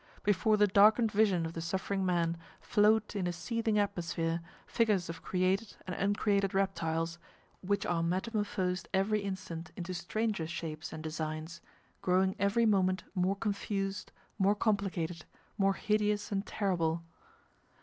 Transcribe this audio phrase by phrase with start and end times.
[0.23, 5.21] Before the darkened vision of the suffering man, float in a seething atmosphere, figures of
[5.21, 7.19] created and uncreated reptiles,
[7.61, 11.61] which are metamorphosed every instant into stranger shapes and designs,
[12.01, 15.23] growing every moment more confused, more complicated,
[15.59, 17.03] more hideous and terrible.